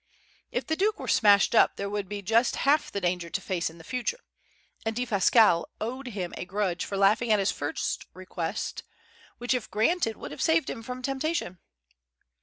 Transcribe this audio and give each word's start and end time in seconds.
If 0.51 0.65
the 0.65 0.75
Duke 0.75 0.99
were 0.99 1.07
"smashed 1.07 1.53
up" 1.53 1.75
there 1.75 1.87
would 1.87 2.09
be 2.09 2.23
just 2.23 2.55
half 2.65 2.91
the 2.91 2.99
danger 2.99 3.29
to 3.29 3.39
face 3.39 3.69
in 3.69 3.79
future; 3.83 4.17
and 4.83 4.95
Defasquelle 4.95 5.65
owed 5.79 6.07
him 6.07 6.33
a 6.35 6.43
grudge 6.45 6.85
for 6.85 6.97
laughing 6.97 7.31
at 7.31 7.37
his 7.37 7.51
first 7.51 8.07
request 8.15 8.81
which, 9.37 9.53
if 9.53 9.69
granted, 9.69 10.17
would 10.17 10.31
have 10.31 10.41
saved 10.41 10.71
him 10.71 10.81
from 10.81 11.03
temptation. 11.03 11.59